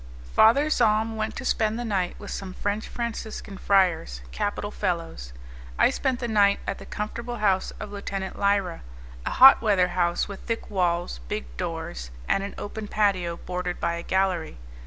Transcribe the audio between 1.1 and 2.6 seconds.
went to spend the night with some